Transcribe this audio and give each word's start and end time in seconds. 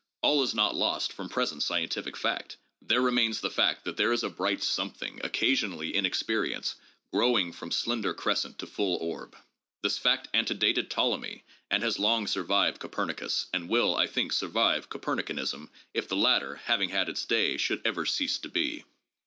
All 0.23 0.41
is 0.41 0.55
not 0.55 0.73
lost 0.73 1.13
from 1.13 1.29
present 1.29 1.61
scientific 1.61 2.17
fact; 2.17 2.57
there 2.81 3.01
remains 3.01 3.39
the 3.39 3.51
fact 3.51 3.85
that 3.85 3.97
there 3.97 4.11
is 4.11 4.23
a 4.23 4.31
bright 4.31 4.63
something 4.63 5.21
occasionally 5.23 5.95
in 5.95 6.07
experience, 6.07 6.73
growing 7.13 7.51
from 7.53 7.69
slender 7.69 8.11
crescent 8.11 8.57
to 8.57 8.65
full 8.65 8.95
orb. 8.97 9.35
This 9.83 9.99
fact 9.99 10.27
antedated 10.33 10.89
Ptolemy 10.89 11.43
and 11.69 11.83
has 11.83 11.99
long 11.99 12.25
survived 12.25 12.79
Copernicus, 12.79 13.45
and 13.53 13.69
will, 13.69 13.95
I 13.95 14.07
think, 14.07 14.31
survive 14.33 14.89
Copernicanism 14.89 15.69
if 15.93 16.07
the 16.07 16.15
latter, 16.15 16.55
having 16.55 16.89
had 16.89 17.07
its 17.07 17.23
day, 17.23 17.57
should 17.57 17.83
ever 17.85 18.07
cease 18.07 18.39
to 18.39 18.49
be. 18.49 18.85